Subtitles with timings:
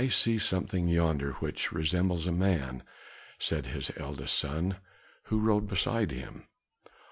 [0.03, 2.81] "I see something yonder which resembles a man,"
[3.37, 4.77] said his eldest son,
[5.25, 6.47] who rode beside him.